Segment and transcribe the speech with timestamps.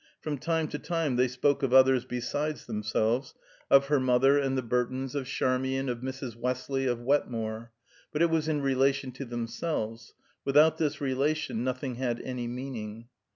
[0.19, 3.35] From time to time they spoke of others besides themselves;
[3.69, 6.35] of her mother and the Burtons, of Charmian, of Mrs.
[6.35, 7.71] Westley, of Wetmore;
[8.11, 13.09] but it was in relation to themselves; without this relation, nothing had any meaning.